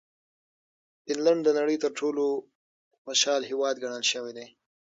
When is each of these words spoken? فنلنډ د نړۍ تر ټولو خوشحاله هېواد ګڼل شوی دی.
فنلنډ 1.07 1.39
د 1.45 1.49
نړۍ 1.59 1.77
تر 1.83 1.91
ټولو 1.99 2.23
خوشحاله 3.03 3.45
هېواد 3.51 3.75
ګڼل 3.83 4.03
شوی 4.11 4.31
دی. 4.37 4.47